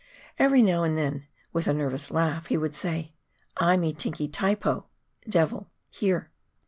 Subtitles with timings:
[0.39, 3.13] Every now and then with a nervous laugh he would say,"
[3.57, 4.85] I me tinkee Taipo
[5.29, 6.31] (devil) here!"